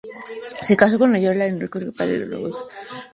[0.65, 2.67] Se casó con Olaya Errázuriz y fue padre de nueve hijos.